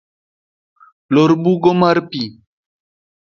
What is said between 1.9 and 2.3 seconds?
pi.